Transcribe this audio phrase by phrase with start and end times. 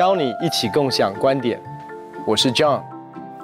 [0.00, 1.60] 邀你一起共享观点。
[2.26, 2.82] 我是 John，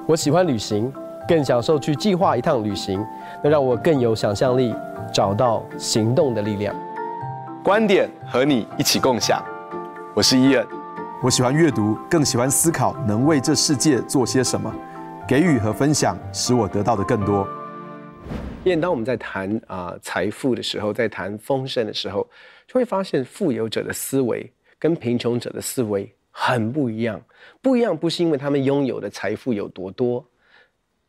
[0.06, 0.90] 我喜欢旅行，
[1.28, 2.98] 更享受去计划一趟旅行，
[3.42, 4.74] 能让我更有想象力，
[5.12, 6.74] 找到行动的力量。
[7.62, 9.44] 观点和你一起共享。
[10.14, 10.66] 我是伊恩，
[11.22, 14.74] 我喜欢阅读，更喜欢思考，能为这世界做些什么。
[15.28, 17.46] 给予和分享，使我得到的更多。
[18.64, 22.26] 因为当我们在谈啊、呃、财富的时候，在谈丰盛的时候，
[22.66, 27.18] 就会发现富有者的思维跟贫穷者的思维很不一样。
[27.62, 30.22] 不一样不是因为他们拥有的财富有多多，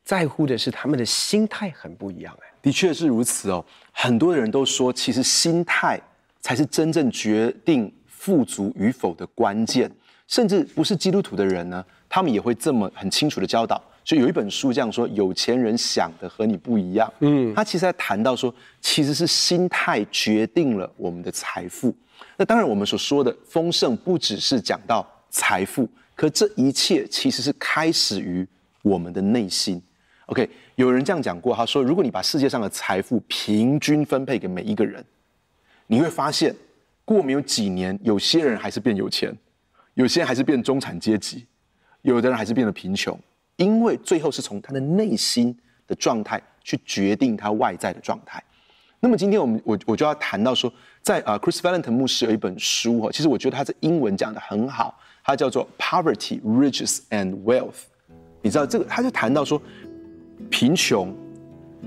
[0.06, 2.34] 在乎的是他们的心态很不一样。
[2.42, 3.64] 哎，的确是如此哦。
[3.92, 6.00] 很多人都说，其实心态
[6.40, 9.92] 才是真正决定富足与否的关键。
[10.28, 13.82] 甚至不是基督徒的人呢，他们也会这么很清楚的教导。
[14.04, 17.12] 就有一本书这样说：有钱人想的和你不一样。
[17.20, 21.94] 嗯，他其实在谈到说，其实是心态决定了我们的财富。
[22.38, 28.48] 那当然，我们所说的丰盛不只是讲到财富，可这一切其实是开始于
[28.82, 29.82] 我们的内心。
[30.28, 35.04] OK，有人这样讲过，他说：如果你把世界上的财富平均分配给每一个人，
[35.88, 36.54] 你会发现，
[37.06, 39.34] 过没有几年，有些人还是变有钱，
[39.94, 41.46] 有些人还是变中产阶级，
[42.02, 43.18] 有的人还是变得贫穷。
[43.56, 48.44] 因为最后是从他的内心的状态去决定他外在的状态。
[49.00, 57.84] 那么今天我们我我就要谈到说，在啊 Chris Vallotton 牧师有一本书哈，其实我觉得他的英文讲得很好，它叫做 Poverty, Riches and Wealth。
[58.42, 59.62] 你知道这个，他就谈到说，
[60.50, 61.14] 贫穷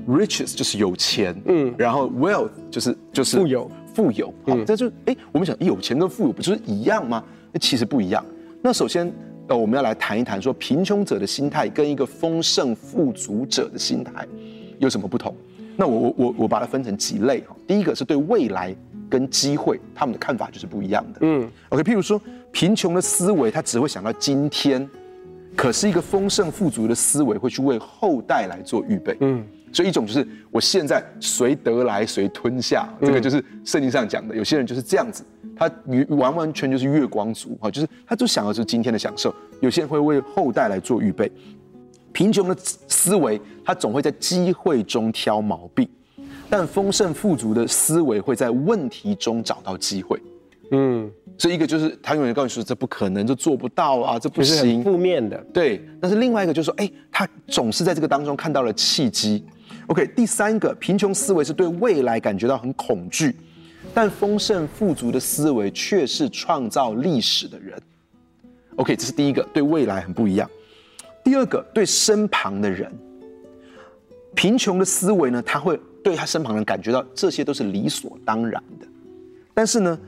[0.06, 4.32] ，Riches 就是有钱，嗯，然后 Wealth 就是就是富有富有。
[4.46, 7.24] 好，这就哎，我们想有钱跟富有不就是一样吗？
[7.50, 8.24] 那其实不一样。
[8.62, 9.10] 那首先。
[9.48, 14.24] 呃，我们要来谈一谈，说贫穷者的心态跟一个丰盛富足者的心态
[14.78, 15.34] 有什么不同？
[15.76, 17.56] 那我我我我把它分成几类哈。
[17.66, 18.72] 第一个是对未来
[19.08, 21.18] 跟机会，他们的看法就是不一样的。
[21.22, 22.22] 嗯，OK，譬如说
[22.52, 24.88] 贫穷的思维，他只会想到今天，
[25.56, 29.16] 可是一个丰盛富足的思维会去为后代来做预备。
[29.20, 35.24] 嗯，所以一种就是我现在谁得来谁吞下，这个就是圣经上讲的，有些人就是这样子。
[35.56, 35.70] 他
[36.08, 39.34] 完完全就是月光族啊，就是他就想要是今天的享受。
[39.60, 41.30] 有些人会为后代来做预备。
[42.12, 42.56] 贫穷的
[42.88, 45.86] 思维，他总会在机会中挑毛病；
[46.48, 50.18] 但丰盛富足的思维会在问题中找到机会。
[50.70, 54.82] 嗯，这一个就是他永远告诉你说这不可能，这做不到啊，这不行。
[54.84, 55.84] 负面的，对。
[56.00, 59.44] 但是另外一个就是说，哎，他总是在这个当中看到了契机。
[59.88, 63.34] OK，第三个，贫穷思维是对未来感觉到很恐惧。
[63.92, 67.76] 但丰盛富足的思维却是创造历史的人。
[68.76, 70.48] OK，这是第一个，对未来很不一样。
[71.24, 72.92] 第二个，对身旁的人，
[74.34, 78.86] 贫穷的思维呢，他会对他身旁人感觉到这些都是理所当然的。
[79.52, 79.98] 但是呢，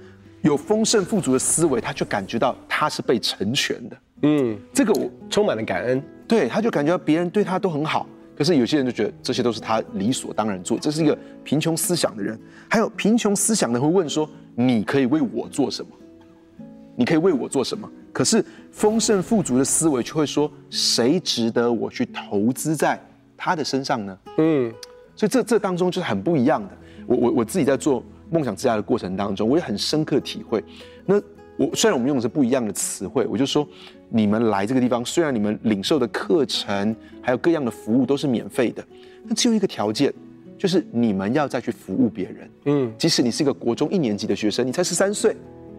[0.42, 3.96] 有丰盛富足的思维，他就感觉到他是被成全的。
[4.22, 6.02] 嗯，这个我充满了感恩。
[6.28, 8.06] 对，他就感觉到别人对他都很好。
[8.36, 12.38] 可是有些人就觉得这些都是他理所当然做，这是一个贫穷思想的人。
[12.68, 15.90] 还有贫穷思想的人会问说：“你可以为我做什么？
[16.96, 23.00] 你可以为我做什么？”可是丰盛富足的思维却会说：“谁值得我去投资在
[23.36, 24.72] 他的身上呢？”嗯，
[25.14, 26.70] 所以这这当中就是很不一样的。
[27.06, 30.64] 我我我自己在做梦想之家的过程当中，我也很深刻体会。
[31.06, 31.20] 那
[31.56, 33.64] 我虽然我们用的是不一样的词汇，我就说。
[34.14, 38.84] 你们来这个地方，虽然你们领受的课程还有各样的服务都是免费的，
[39.24, 40.12] 那只有一个条件，
[40.58, 42.50] 就是你们要再去服务别人。
[42.66, 45.34] 嗯，即使你是一个国中一年级的学生，你才十三岁，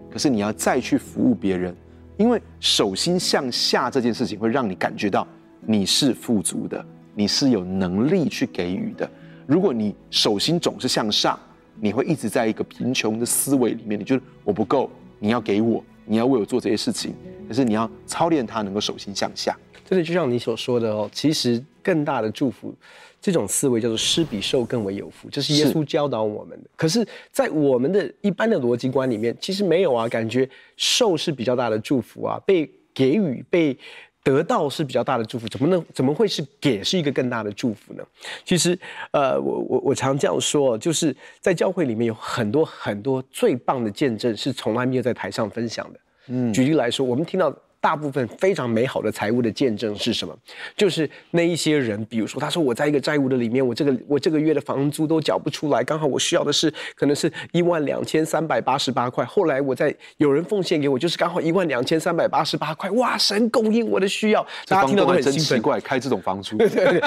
[0.10, 1.76] 可是你要再去服务别人，
[2.18, 5.28] 因为手心向下这件事情会让你感觉到
[5.62, 6.84] 你是富足的，
[7.14, 9.08] 你是有能力去给予的。
[9.46, 11.38] 如果你手心总是向上，
[11.80, 14.90] 你会一直在一个贫穷的思维里面，你觉得我不够，
[15.20, 15.84] 你要给我。
[16.06, 17.16] 你要为我做这些事情，
[17.48, 19.58] 可是你要操练他能够手心向下。
[19.86, 22.76] 真的就像你所说的哦，其实更大的祝福，
[23.22, 26.66] 这种思维叫做施比受更为有福，这是耶稣教导我们的。
[26.66, 26.70] 是。
[26.76, 33.78] 可是，在我们的一般的逻辑观里面，其实没有啊，感觉受是比较大的祝福啊，被给予被。
[34.24, 38.04] 得到是比较大的祝福，怎么能怎么会是给是一个更大的祝福呢？
[38.46, 38.78] 其实，
[39.12, 46.00] 呃，我我我常这样说，就是在教会里面有很多很多最棒的见证是从来没有在台上分享的。
[46.28, 47.54] 嗯，举例来说，我们听到。
[47.84, 50.34] 大部分非常美好的财务的见证是什么？
[50.74, 65.58] 就是那一些人，比如说，他说我在一个债务的里面，我这个我这个月的房租都缴不出来，刚好我需要的是可能是一万两千三百八十八块，后来我在有人奉献给我，就是刚好一万两千三百八十八块，哇，神供应我的需要，大家听到都很兴奋。
[65.58, 66.56] 奇怪，开这种房租。
[66.56, 67.02] 对 对对，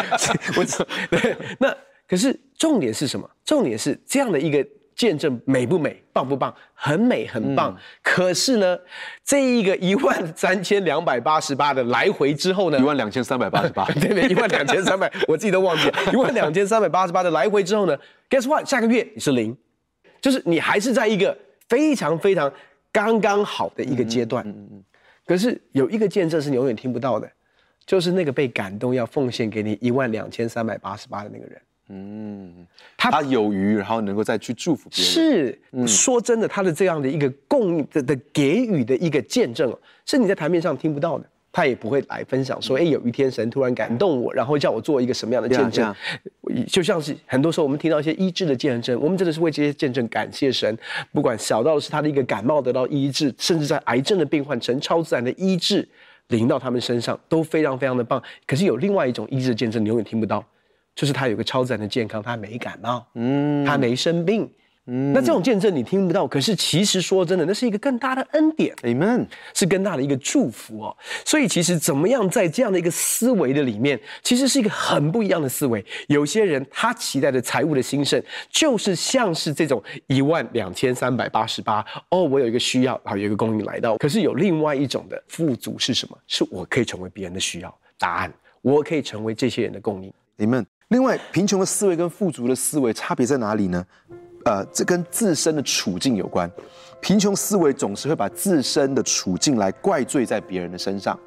[0.58, 0.64] 我
[1.10, 1.74] 对，那
[2.06, 3.26] 可是重点是什么？
[3.46, 4.62] 重点是这样的一个
[4.96, 6.52] 见证美不美、棒不棒？
[6.72, 7.70] 很美，很棒。
[7.70, 8.78] 嗯、可是呢，
[9.22, 17.96] 这一个一万三千两百八十八的来回之后呢，一万两千三百八十八，对 对， 一万两千三百，我自己都忘记了， 一万两千三百八十八的来回之后呢
[18.30, 18.66] ，Guess what？
[18.66, 19.54] 下个月你是零，
[20.20, 21.36] 就是你还是在一个
[21.68, 22.50] 非常非常
[22.90, 24.42] 刚刚好的一个阶段。
[24.48, 24.84] 嗯嗯嗯。
[25.26, 27.30] 可是有一个见证是你永远听不到的，
[27.84, 31.60] 就是那个被感动要奉献给你一万两千三百八十八的那个人。
[31.88, 32.66] 嗯，
[32.96, 35.12] 他他有余，然后能够再去祝福别人。
[35.12, 39.72] 是，嗯、说真的，他的这样的一个供应的的给予的一个见证，
[40.04, 41.24] 是你在台面上听不到的。
[41.52, 45.94] 他也不会来分享说，哎，有一天神突然感动我，然后叫我做一个什么样的见证。
[46.66, 50.76] 就像是很多时候我们听到一些医治的见证，我们真的是为这些见证感谢神。
[51.14, 55.88] 不管小到的是他的一个感冒得到医治，甚至在癌症的病患成超自然的医治
[56.28, 58.22] 临到他们身上，都非常非常的棒。
[58.46, 60.44] 可是有另外一种医治的见证，你永远听不到。
[60.96, 64.50] 就是他有个超自然的健康，他没感冒，嗯，他没生病，
[64.86, 70.96] 嗯，那这种见证你听不到，可是其实说真的，那是一个更大的恩典，Amen，是更大的一个祝福哦。
[71.22, 75.84] 所以其实怎么样在这样的一个思维的里面，其实是一个很不一样的思维。
[76.08, 83.98] 有些人他期待的财务的兴盛，就是像是这种一万两千三百八十八，哦，我有一个需要，然后有一个供应来到。
[83.98, 86.16] 可是有另外一种的富足是什么？
[86.26, 88.32] 是我可以成为别人的需要，答案，
[88.62, 90.64] 我可以成为这些人的供应，Amen。
[90.88, 93.84] 另外，贫穷的思维跟富足的思维差别在哪里呢？
[94.44, 96.48] 呃，这跟自身的处境有关。
[97.00, 101.18] 贫穷思维总是会把自身的处境来怪罪在别人的身上，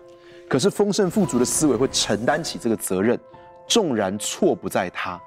[0.48, 3.20] 可是丰盛富足的思维会承担起这个责任，
[3.68, 5.20] 纵然错不在他。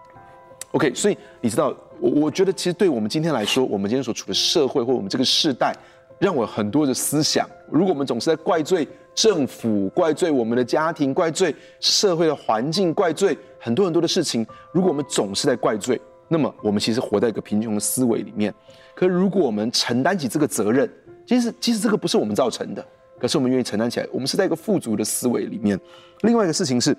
[0.70, 5.76] OK，所以你知道，我我觉得其实对我们今天来说，我们今天所处的社会或我们这个世代，
[6.19, 7.46] 让我很多的思想。
[7.70, 14.46] 如果我们总是在怪罪政府，怪罪我们的家庭，怪罪社会的环境，怪罪很多很多的事情。
[14.72, 18.52] 如果我们总是在怪罪，那么我们其实活在一个贫穷的思维里面。
[18.94, 20.90] 可如果我们承担起这个责任，
[21.26, 22.84] 其实其实这个不是我们造成的，
[23.18, 24.06] 可是我们愿意承担起来。
[24.10, 25.78] 我们是在一个富足的思维里面。
[26.22, 26.96] 另外一个事情是，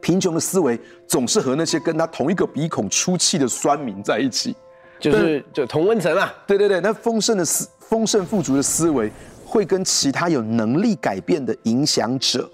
[0.00, 4.54] 贫穷的思维总是和那些跟他同一个鼻孔出气的酸民在一起，
[5.00, 6.32] 就是就同温层啊。
[6.46, 9.10] 对对对，那丰盛的思丰盛富足的思维。
[9.54, 12.50] 会跟其他有能力改变的影响者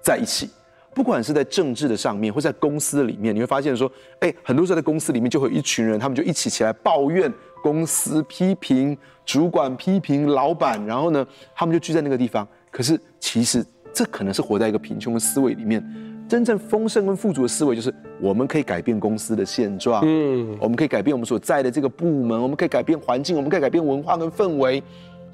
[0.00, 0.48] 在一起，
[0.94, 3.90] 不管是在政治的上面，或在公司里面，你会发现说，
[4.20, 8.96] 哎，很多时候在公司里面就会有一群人，他们就一起起来抱怨公司，批评
[9.26, 12.46] 主管，批评老板，然后呢，他们就聚在那个地方。
[12.70, 15.84] 可是其实这可能是活在一个贫穷的思维里面。
[16.28, 24.80] 真正丰盛跟富足的思维，就是我们可以改变公司的现状，嗯，我们可以改变我们所在的这个部门，我们可以改变环境，我们可以改变文化跟氛围。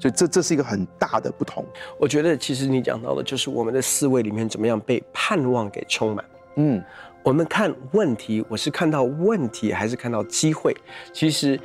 [0.01, 1.63] 所以这这是一个很大的不同。
[1.99, 6.25] 我觉得其实你讲到的，就是我们的思维里面怎么样被盼望给充满。
[6.55, 6.83] 嗯，
[7.21, 10.75] 我们看问题，我是看到问题还是看到机会？
[11.13, 11.59] 其实，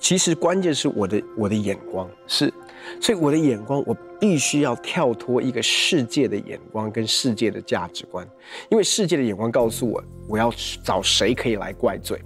[0.00, 2.52] 其实关键是我的我的眼光是，
[3.00, 8.28] 所以我的眼光，我必须要跳脱一个世界的眼光跟世界的价值观，
[8.68, 10.52] 因为世界的眼光告诉我，我要
[10.82, 12.20] 找谁可以来怪罪。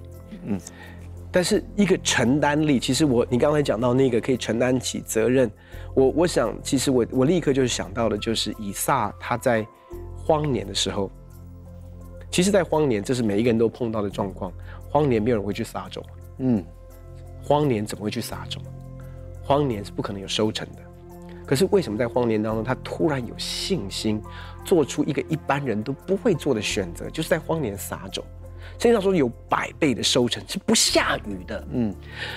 [0.47, 0.58] 嗯。
[1.30, 5.50] 但是一个承担力，其实我你刚才讲到那个可以承担起责任，
[5.94, 9.66] 我我想其实我我立刻就是想到的，就是以撒他在
[10.16, 11.11] 荒年的时候，
[12.30, 14.52] 其实，在荒年这是每一个人都碰到的状况，
[14.90, 16.02] 荒年没有人会去撒种，
[16.38, 16.64] 嗯，
[17.42, 18.62] 荒年怎么会去撒种？
[19.42, 20.82] 荒年是不可能有收成的，
[21.47, 24.23] 可是为什么在荒年当中他突然有信心，
[24.64, 28.25] 做出一个一般人都不会做的选择，就是在荒年撒种。
[28.78, 31.66] 圣经上说有百倍的收成，是不下雨的。
[31.73, 31.92] 嗯，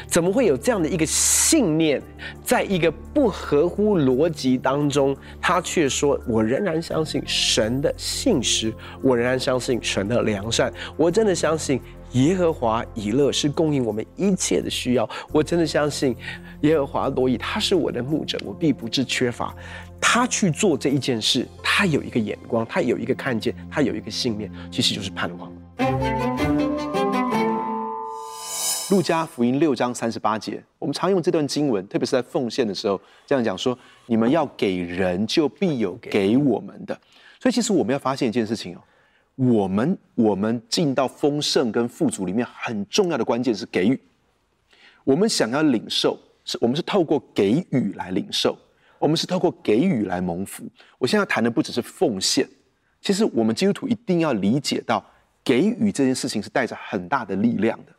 [0.07, 2.01] 怎么会有这样的一个信念，
[2.43, 11.79] 在一个不合乎逻辑当中，他却说：“我仍然相信神的信实，我仍然相信神的良善，我真的相信
[12.13, 16.15] 耶和华以勒是供应我们一切的需要，我真的相信
[16.61, 19.55] 耶和华罗伊他是我的牧者，我必不致缺乏。”
[20.03, 25.53] 他去做这一件事，他有一个眼光，他有一个看见，他有一个信念，其实就是盼望。
[28.89, 36.93] 路加福音六章三十八节，我们常用这段经文，特别是在奉献的时候，这样讲说：你们要给人，就必有给我们的。
[37.39, 38.81] 所以，其实我们要发现一件事情哦，
[39.35, 43.97] 我们我们进到丰盛跟富足里面，很重要的关键是给予。
[45.05, 48.57] 我们想要领受，是我们是透过给予来领受，
[48.99, 50.65] 我们是透过给予来蒙福。
[50.97, 52.45] 我现在谈的不只是奉献，
[53.01, 55.03] 其实我们基督徒一定要理解到，
[55.43, 57.91] 给予这件事情是带着很大的力量的。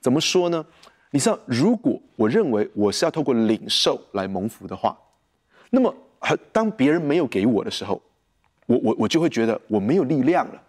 [0.00, 0.64] 怎么说呢？
[1.10, 4.98] 你知道，如果我认为我是要透过领受来蒙福的话，
[5.70, 5.94] 那么
[6.50, 8.02] 当别人没有给我的时候，
[8.66, 10.62] 我我我就会觉得我没有力量了，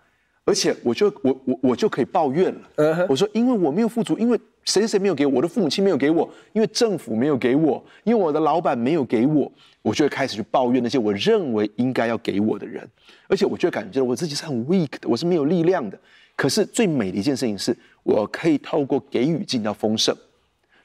[0.45, 3.07] 而且我就我我我就可以抱怨了。
[3.09, 9.51] 我说，因为我没有富足，因为谁谁谁没有给我，我的父母亲没有给我，因为政府没有给我，因为我的老板没有给我，
[9.85, 12.83] 我就会开始去抱怨那些我认为应该要给我的人，
[13.27, 15.99] 而且我就会感觉我自己是很 weak 的，我是没有力量的。
[16.35, 20.17] 可是最美的一件事情是，我可以透过给予进到丰盛，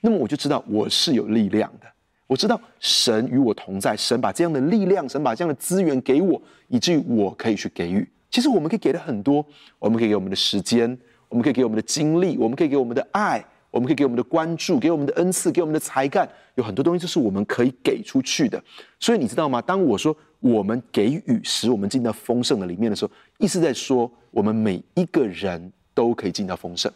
[0.03, 1.87] 那么我就知道我是有力量的。
[2.27, 8.07] 我知道神与我同在，神把这样的力量，神把这样的资源给我，以至于我可以去给予。
[8.31, 9.43] 其实我们可以给的很多，
[9.79, 10.97] 我们可以给我们的时间，
[11.31, 18.63] 我们可以给我们的精力，我们可以给我们的爱，我们可以给我们的关注，给我们的恩赐，给我们的才干，有很多东西就是我们可以给出去的。
[18.99, 19.63] 所以你知道吗？
[19.63, 26.93] 当我说我们给予使我们进到丰盛的里面的时候，意思在说我们每一个人都可以进到丰盛。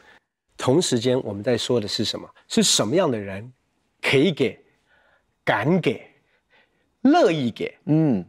[0.57, 2.28] 同时间我们在说的是什么？
[2.49, 3.52] 是什么样的人
[4.02, 4.59] 可以给？
[5.47, 6.00] 敢给，
[7.02, 8.25] 乐意给，嗯，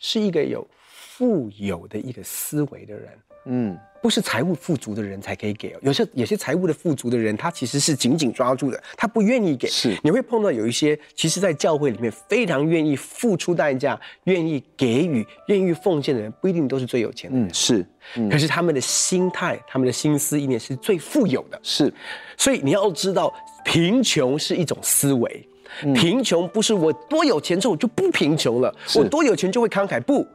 [0.00, 5.78] 是一个有富有的一个思维的人，嗯，不是财务富足的人才可以给哦。
[5.82, 9.68] 有些有些财务的富足的人，他其实是紧紧抓住的，他不愿意给。
[9.68, 17.48] 是，你会碰到有一些，其实，在教会里面非常愿意付出代价、愿意给予、愿意奉献的人，不一定都是最有钱的人。
[17.48, 17.86] 嗯，是，
[18.16, 21.58] 嗯，可是他们的心态、他们的心思意念是最富有的。
[21.62, 21.92] 是，
[22.36, 23.32] 所以你要知道，
[23.64, 25.48] 贫穷是一种思维。
[25.94, 30.26] 贫穷不是我多有钱之后就不贫穷了，我多有钱就会慷慨，不，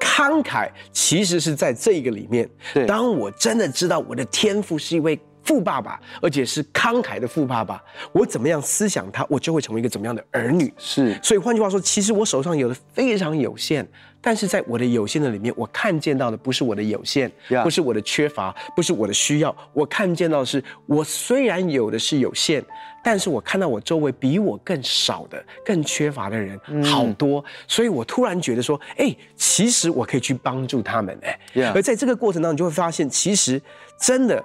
[0.00, 2.48] 慷慨其实是在这个里面。
[2.86, 7.82] 当我真的知道我的天赋是一位富爸爸，而且是慷慨的富爸爸，
[8.12, 10.72] 我怎么样思想他，我就会成为一个怎么样的儿女。
[10.78, 13.86] 是，所以换句话说，其实我手上有的非常有限。
[14.24, 17.28] 但是在我的有限的里面，我看见到的不是我的有限.
[17.64, 22.64] 不是我的缺乏，不是我的需要，我看见到的是我虽然有的是有限，
[23.02, 33.60] 但是我看到我周围比我更少的、更缺乏的人好多，嗯、所以我突然觉得说，哎，其实我可以去帮助他们，哎.而在这个过程当中，你就会发现，其实
[33.98, 34.40] 真的，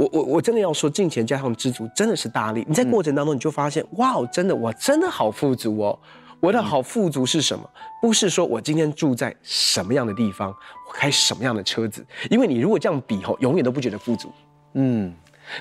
[0.00, 2.64] 我我我真的要说，金钱加上知足真的是大力。
[2.66, 5.98] 你在过程当中，你就发现，嗯、哇，真的，我真的好富足哦。
[6.40, 7.68] 我的好富足是什么？
[8.00, 12.02] 不是说我今天住在什么样的地方，我开什么样的车子。
[12.30, 14.32] 因为你如果这样比吼，永远都不觉得富足。
[14.72, 15.12] 嗯，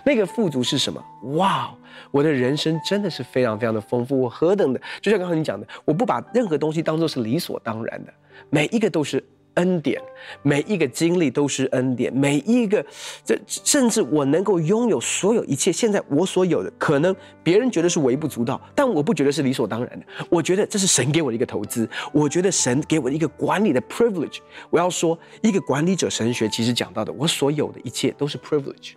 [0.05, 1.03] 那个富足是什么？
[1.33, 1.69] 哇，
[2.09, 4.17] 我的人生真的是非常非常的丰富。
[4.17, 8.13] 我何等的，就像刚才你讲的，我不把任何东西当做是理所当然的，
[8.49, 9.21] 每一个都是。
[9.55, 10.01] 恩典，
[10.41, 12.85] 每一个经历都是恩典，每一个，
[13.23, 20.05] 这甚至我能够拥有所有一切，现在我所有的，可能别人觉得是微不足道，但我不觉得是理所当然的。
[20.29, 24.39] 我觉得这是神给我的一个投资，我觉得神给我的一个管理的 privilege。
[24.69, 28.93] 我要说，一个管理者神学其实讲到的，我所有的一切都是 privilege，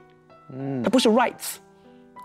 [0.52, 1.56] 嗯，它不是 rights。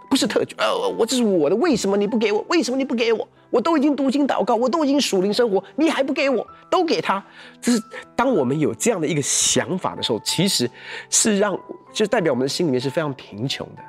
[0.10, 2.40] 不是特权，呃，我这是我的，为什么你不给我？
[2.48, 3.28] 为什么你不给我？
[3.50, 6.46] 我都已经读经祷告，我都已经属灵生活，你还不给我？
[6.70, 7.24] 都给他。
[7.62, 7.82] 就是
[8.16, 10.70] 当我们有这样的一个想法的时候，其实
[11.10, 11.58] 是让，
[11.94, 13.82] 就代表我们的心里面是非常贫穷的。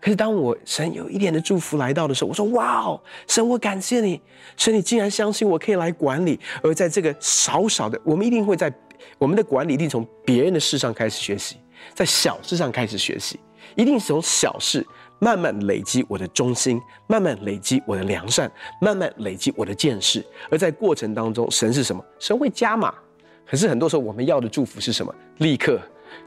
[0.00, 4.20] 可是当我神有一点的祝福来到的时候，我说哇哦，神我感谢你，
[4.56, 6.38] 神你竟然相信我可以来管理。
[6.62, 8.70] 而在这个少少的，我们一定会在
[9.16, 11.56] 我们的管理一定从别人的事上开始学习，
[11.94, 13.40] 在小事上开始学习，
[13.76, 14.86] 一定是从小事。
[15.20, 20.24] 慢慢累积我的忠心，慢慢累积我的良善，慢慢累积我的见识。
[20.50, 22.04] 而在过程当中，神是什么？
[22.18, 22.94] 神会加码。
[23.46, 25.14] 可是很多时候，我们要的祝福是什么？
[25.38, 25.80] 立刻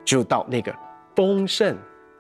[0.03, 0.75] 就到那个
[1.15, 1.77] 丰盛、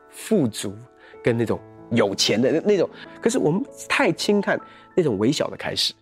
[0.09, 0.75] 富足
[1.23, 1.59] 跟那种
[1.91, 2.89] 有钱的那种。
[3.21, 4.59] 可是我们太轻看
[4.95, 5.93] 那种微小的开始。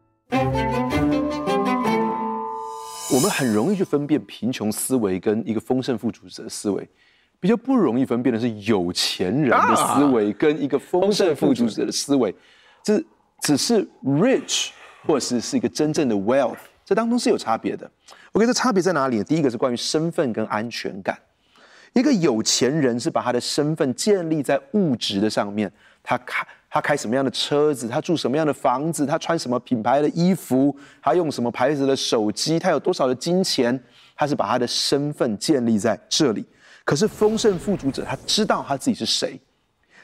[3.13, 6.89] 我们很容易去分辨贫穷思维跟一个丰盛富足者的思维。
[7.45, 12.33] 比较不容易分辨的是有钱人的思维跟一个丰盛富足者的思维，
[12.81, 12.99] 这
[13.39, 14.69] 只是 rich
[15.05, 17.87] 或是是一个真正的 wealth，这当中是有差别的。
[18.31, 19.23] OK，这差别在哪里呢？
[19.23, 21.15] 第一个是关于身份跟安全感。
[21.93, 25.71] 一个有钱人是把他的身份建立在物质的上面，
[26.01, 33.79] 他开他开什么样的车子，他住什么样的房子，他穿什么品牌的衣服，他用什么牌子的手机，他有多少的金钱，
[34.15, 36.43] 他是把他的身份建立在这里。
[36.85, 39.37] 可是丰盛富足者，他知道他自己是谁，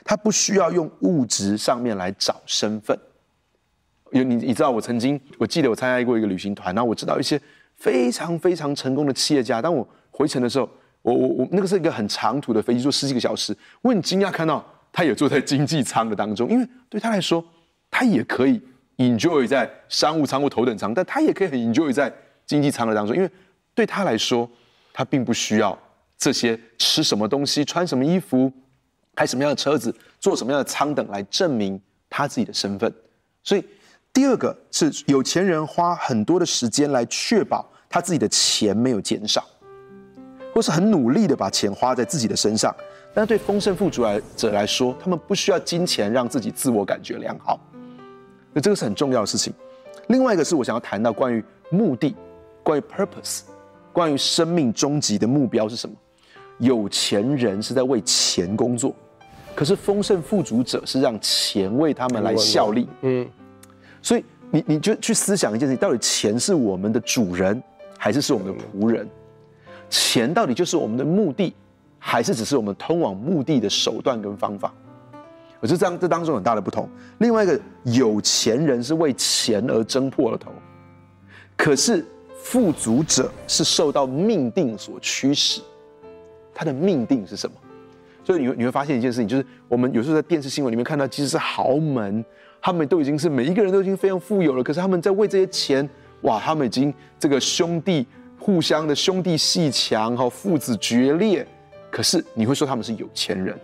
[0.03, 2.97] 他不需要用物质上面来找身份。
[4.11, 7.39] 有你，你知道我曾经，我记得我参加过一个旅行团，然后我知道一些
[7.75, 9.61] 非常非常成功的企业家。
[9.61, 10.67] 当我回程的时候，
[11.03, 17.45] 我我我那个是一个很长途的飞机，坐十几个小时，我很惊讶看到他也坐在经济舱的当中，因为对他来说，
[17.91, 18.59] 他也可以
[18.97, 22.11] enjoy 在商务舱或头等舱，但他也可以很 enjoy 在
[22.47, 23.29] 经济舱的当中，因为
[23.75, 24.49] 对他来说，
[24.91, 25.77] 他并不需要。
[26.21, 28.51] 这些吃什么东西、穿什么衣服、
[29.15, 32.93] 开什么样的车子、坐什么样的舱等来证明他自己的身份。
[33.41, 33.65] 所以，
[34.13, 39.43] 第二个是有钱人花很多的时间来确保他自己的钱没有减少。
[40.53, 42.75] 或是很努力的把钱花在自己的身上。
[43.15, 47.59] 但是对丰盛富足来者来说，他们不需要金钱让自己自我感觉良好。
[48.53, 49.51] 那这个是很重要的事情。
[50.09, 52.15] 另外一个是我想要谈到关于目的，
[52.61, 53.41] 关于 purpose，
[53.91, 55.95] 关于生命终极的目标是什么？
[56.61, 58.95] 有钱人是在为钱工作，
[59.55, 62.87] 可是丰盛富足者是让钱为他们来效力。
[63.01, 63.27] 嗯，
[63.99, 67.61] 所以你你就去思想一件事情：到底钱是我们的主人，
[67.97, 69.09] 还是是我们的仆人？
[69.89, 71.51] 钱到底就是我们的目的，
[71.97, 74.71] 还是只是我们通往目的的手段跟方法？
[75.59, 76.87] 我觉得这当这当中很大的不同。
[77.17, 80.51] 另外一个，有钱人是为钱而挣破了头，
[81.57, 82.05] 可是
[82.39, 85.59] 富足者是受到命定所驱使。
[86.53, 87.55] 他的命定是什么？
[88.23, 92.23] 所以你会你会发现一件事情，就是我们有时候在电视新闻里面看到，其实是豪门，
[92.61, 95.89] 他们都已经是每一个人都已经非常富有了，可是他们在为这些钱，
[96.21, 98.05] 哇，他们已经这个兄弟
[98.39, 101.47] 互相的兄弟鬩墙和父子决裂。
[101.89, 103.59] 可是你会说他们是有钱人，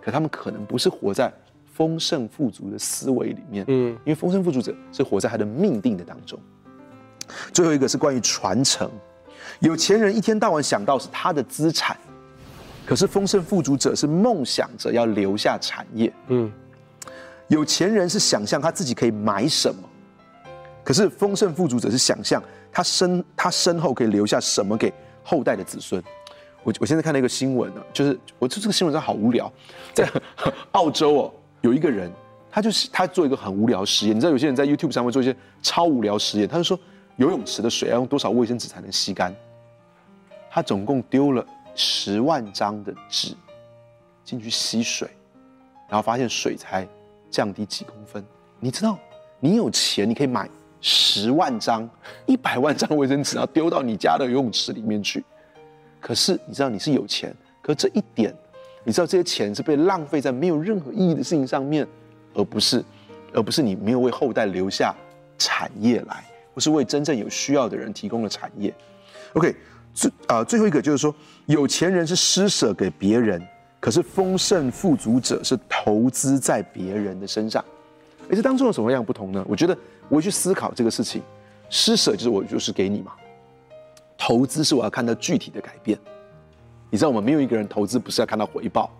[0.00, 1.32] 可他们可能不是活在
[1.64, 6.36] 丰盛富足的思维里面，嗯，因为丰盛富足者是活在他的命定的当中。
[7.52, 8.90] 最后一个是关于传承，
[9.60, 11.96] 有钱人一天到晚想到是他的资产，
[12.88, 16.50] 可是丰盛富足者是梦想着要留下产业，嗯，
[17.48, 19.82] 有钱人是想象他自己可以买什么，
[20.82, 22.42] 可是丰盛富足者是想象
[22.72, 24.90] 他身他身后可以留下什么给
[25.22, 26.02] 后代的子孙。
[26.64, 29.52] 我我现在看到一个新闻呢，就是我这这个新闻真的好无聊，
[29.92, 30.10] 在
[30.72, 32.10] 澳洲哦，有一个人，
[32.50, 36.80] 他就是他做一个很无聊的实验，你知道有些人在 YouTube 上会做一些超无聊实验，他就说
[37.16, 39.34] 游泳池的水要用多少卫生纸才能吸干，
[40.50, 41.44] 他总共丢了
[41.78, 43.36] 十万张的纸
[44.24, 45.08] 进去吸水，
[45.88, 46.86] 然后发现水才
[47.30, 48.22] 降低几公分。
[48.58, 48.98] 你知道，
[49.38, 50.50] 你有钱你可以买
[50.80, 51.88] 十万张、
[52.26, 55.24] 一百万张卫生纸，然后丢到你家的游泳池里面去。
[56.00, 58.34] 可是你知道你是有钱，可这一点，
[58.82, 61.86] 你知道这些钱是被浪费在没有任何意义的事情上面，
[62.34, 62.84] 而不是，
[63.32, 64.92] 而不是你没有为后代留下
[65.38, 66.24] 产业来，
[66.54, 68.74] 不是为真正有需要的人提供了产业。
[69.34, 69.54] OK，
[69.94, 71.14] 最啊、最后一个就是说，
[71.46, 73.42] 有钱人是施舍给别人，
[73.80, 77.64] 可是丰盛富足者是投资在别人的身上。
[78.30, 79.44] 而，这当中有什么样不同呢？
[79.48, 79.76] 我觉得
[80.08, 81.22] 我去思考这个事情，
[81.70, 83.12] 施舍就是我就是给你嘛。
[84.16, 85.98] 投资是我要看到具体的改变，
[86.90, 88.90] 你知道我们没有一个人投资不是要看到回报，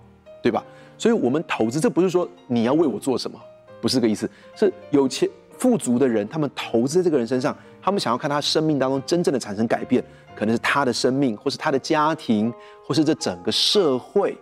[0.42, 0.64] 对吧？
[0.96, 3.38] 所以，我们投资这不是说你要为我做什么，
[3.80, 4.28] 不是这个意思。
[4.56, 10.02] 是有钱富足的人，他们投资在这个人身上，他们想要看他生命当中真正的产生改变，
[10.36, 12.52] 可能是他的生命，或是他的家庭，
[12.84, 14.36] 或是这整个社会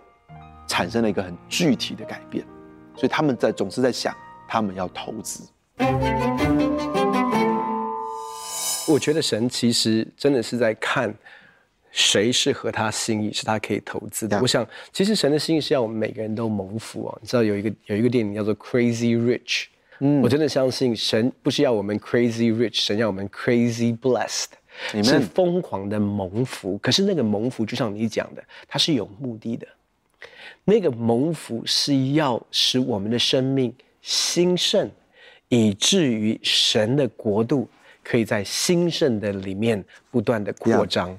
[0.67, 2.45] 产生了一个很具体的改变，
[2.95, 4.15] 所以他们在总是在想，
[4.47, 5.43] 他们要投资。
[8.89, 11.13] 我觉得神其实真的是在看
[11.91, 14.39] 谁是合他心意，是他可以投资的。
[14.39, 17.19] 我想，其实神的心意是要我们每个人都蒙福哦。
[17.21, 19.63] 你知道有一个有一个电影叫做《Crazy Rich》，
[19.99, 24.47] 嗯，我真的相信神不是要我们 Crazy Rich，神要我们 Crazy Blessed，
[24.93, 26.77] 你是疯狂的蒙福。
[26.79, 29.67] 可是那个蒙福就像你讲的，它是有目的的。
[30.65, 34.89] 那个蒙福是要使我们的生命兴盛，
[35.49, 37.67] 以至于神的国度。
[38.09, 41.13] 可以在兴盛的里面不断的扩张.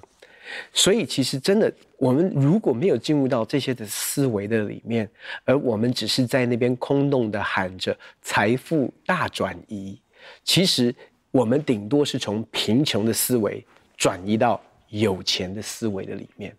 [0.73, 5.09] 所以其实真的，我们如果没有进入到这些的思维的里面，
[5.45, 9.99] 而我们只是在那边空洞的喊着财富大转移，
[10.45, 10.95] 其实
[11.31, 13.65] 我们顶多是从贫穷的思维
[13.97, 16.55] 转移到有钱的思维的里面。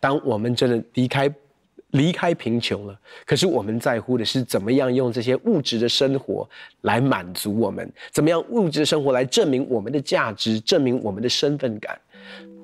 [0.00, 1.32] 当我们真的离开。
[1.92, 6.46] 离开贫穷了，可是我们在乎的是怎么样用这些物质的生活
[6.82, 11.98] 来满足我们，怎么样物质的生活来证明我们的价值，证明我们的身份感。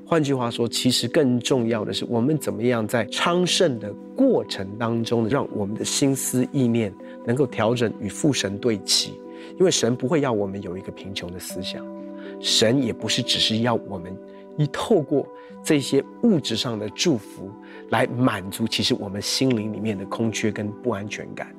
[0.07, 6.93] 换句话说，其实更重要的是，我们怎么样在昌盛的过程当中，让我们的心思意念
[7.27, 9.14] 能够调整与父神对齐。
[9.59, 11.85] 因为神不会要我们有一个贫穷的思想，
[12.40, 14.17] 神也不是只是要我们
[14.57, 15.27] 一透过
[15.62, 17.51] 这些物质上的祝福。
[17.90, 21.55] 来满足其实我们心灵里面的空缺跟不安全感，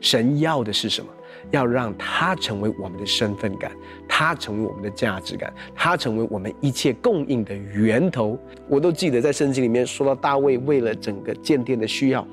[0.00, 1.08] 神要的是什么？
[1.50, 3.70] 要让他成为我们的身份感，
[4.08, 8.38] 他成为我们的价值感，他成为我们一切供应的源头。
[8.68, 12.26] 我都记得在圣经里面说到大卫为了整个建殿的需要，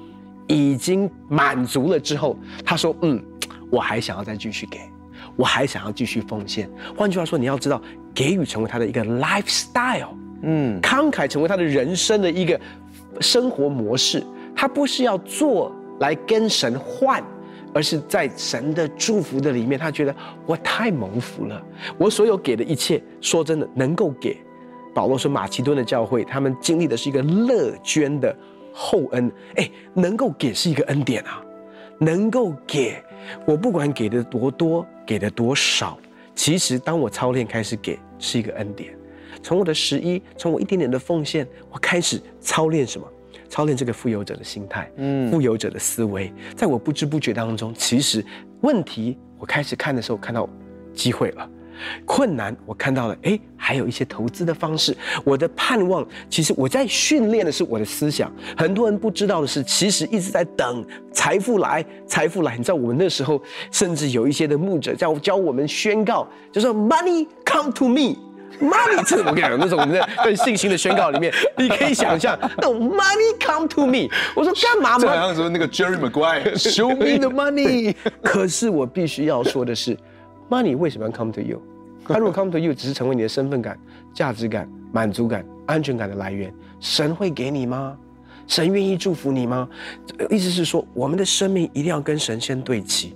[0.48, 3.24] 已经满足了之后，他说：“嗯，
[3.72, 4.80] 我还想要再继续给，
[5.36, 7.82] 我还想要继续奉献。”换句话说，你要知道，
[8.13, 12.60] 给予成为他的一个 lifestyle，嗯，慷慨成为他的人生的一个。
[13.22, 14.22] 生活模式，
[14.54, 17.24] 他不是要做来跟神换，
[17.75, 21.61] 而是在神的祝福的里面，他觉得我太蒙福了，
[21.97, 24.38] 我所有给的一切，说真的，能够给，
[24.93, 28.33] 保罗说马其顿的教会，他们经历的是一个乐捐的
[28.73, 31.43] 厚恩，哎，能够给是一个恩典啊，
[31.99, 32.95] 能够给
[33.45, 35.99] 我不管给的多多，给的多少，
[36.33, 38.97] 其实当我操练开始给，是一个恩典。
[39.43, 43.05] 从我的十一，从我一点点的奉献，我开始操练什么？
[43.56, 48.22] 操练这个富有者的心态，嗯，富有者的思维，在我不知不觉当中，其实
[48.60, 50.50] 问题我开始看的时候，看到
[50.94, 51.50] 机会了。
[52.04, 54.94] 困难，我看到了，哎，还有一些投资的方式。
[55.24, 58.30] 我的盼望，其实我在训练的是我的思想。
[58.58, 62.58] 很多人不知道的是，其实一直在等财富来，财富来。
[62.58, 63.41] 你知道，我们那时候
[63.72, 67.88] 甚至有一些的牧者教教我们宣告，就说 “Money come to
[68.60, 74.08] me”，Money，这我跟你讲，那时候我们在对信心的宣告里面， 你可以想象那种 money come to me”。
[74.36, 74.99] 我说干嘛吗？
[74.99, 77.95] 这好像说那个 Jerry Maguire，“Show me the money”。
[78.23, 79.97] 可是我必须要说的是。
[80.47, 81.60] Money 为什么要 come to you？
[82.08, 83.75] 它如果 come to you 只是成为你的身份感、
[84.13, 87.97] 价值感、满足感、安全感的来源，神会给你吗？
[88.45, 89.67] 神愿意祝福你吗？
[90.29, 93.15] 意思是说，我们的生命一定要跟神先对齐，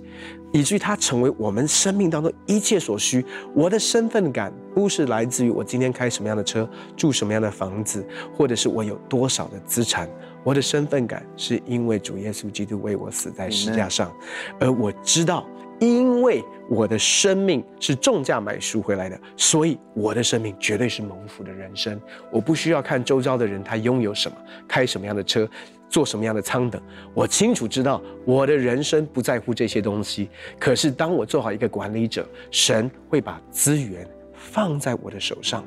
[0.52, 3.24] 以至于它成为我们生命当中一切所需。
[3.54, 10.08] 我的身份感不是来自于我今天开什么样的车、住什么样的房子，或者是我有多少的资产。
[10.42, 14.10] 我的身份感是因为主耶稣基督为我死在十架上，
[14.58, 15.46] 而我知道。
[15.80, 21.98] 因为我的生命是重价买赎回来的，所以我的生命绝对是蒙福的人生。
[22.30, 24.36] 我不需要看周遭的人他拥有什么，
[24.68, 25.48] 开什么样的车，
[25.88, 26.80] 坐什么样的舱等。
[27.14, 30.28] 我清楚知道我的人生不在乎这些东西。
[30.58, 35.64] 可是当我做好一个管理者，神会把资源放在我的手上，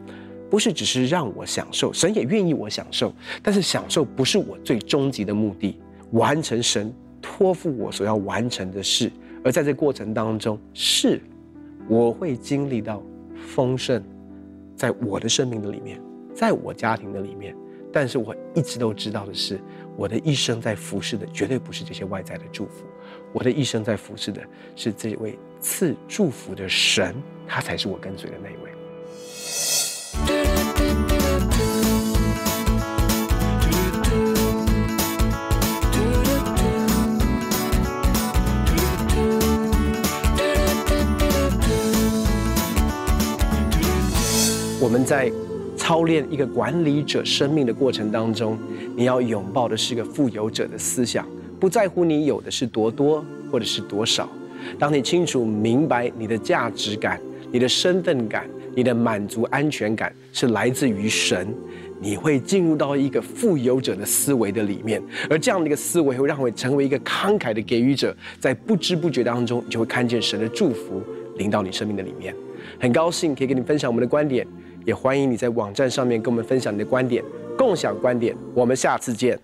[0.48, 3.12] 不是只是让我享受，神也愿意我享受。
[3.42, 9.12] 但是享受不是我最终极的目的，完成神托付我所要完成的事。
[9.44, 11.22] 而在这过程当中，是
[11.88, 13.04] 我会经历到
[13.36, 14.02] 丰盛，
[14.76, 16.02] 在我的生命的里面，
[16.34, 17.56] 在我家庭的里面。
[17.92, 19.60] 但是我一直都知道的是，
[19.96, 22.86] 我的一生在服侍的绝对不是这些外在的祝福，
[23.32, 24.42] 我的一生在服侍的
[24.76, 27.14] 是这位赐祝福的神，
[27.46, 28.73] 他才是我跟随的那一位。
[44.94, 45.32] 我们在
[45.76, 48.56] 操练一个管理者生命的过程当中，
[48.96, 51.28] 你要拥抱的是一个富有者的思想，
[51.60, 54.30] 不在乎你有的是多多或者是多少。
[54.78, 57.20] 当你清楚明白你的价值感、
[57.52, 61.48] 你的身份感、你的满足安全感是来自于神，
[62.00, 71.02] 你会进入到一个富有者的思维的里面，而这样的一个思维会让我成为一个慷慨的给予者，在不知不觉当中，你就会看见神的祝福
[71.38, 72.36] 临到你生命的里面。
[72.80, 74.46] 很高兴可以跟你分享我们的观点。
[74.86, 77.24] 也欢迎你在网站上面跟我们分享你的观点，
[77.58, 78.36] 共享观点。
[78.54, 79.40] 我们下次见。